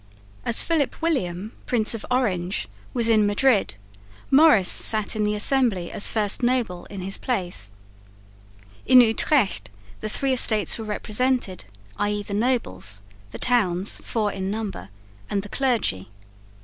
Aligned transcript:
As 0.43 0.63
Philip 0.63 0.99
William, 1.03 1.51
Prince 1.67 1.93
of 1.93 2.03
Orange, 2.09 2.67
was 2.91 3.07
in 3.07 3.27
Madrid, 3.27 3.75
Maurice 4.31 4.67
sat 4.67 5.15
in 5.15 5.23
the 5.25 5.35
assembly 5.35 5.91
as 5.91 6.07
"first 6.07 6.41
noble" 6.41 6.85
in 6.85 7.01
his 7.01 7.19
place. 7.19 7.71
In 8.87 8.99
Utrecht 8.99 9.69
the 9.99 10.09
three 10.09 10.33
Estates 10.33 10.79
were 10.79 10.85
represented, 10.85 11.65
i.e. 11.99 12.23
the 12.23 12.33
nobles, 12.33 13.03
the 13.29 13.37
towns 13.37 13.99
(four 13.99 14.31
in 14.31 14.49
number) 14.49 14.89
and 15.29 15.43
the 15.43 15.49
clergy. 15.49 16.09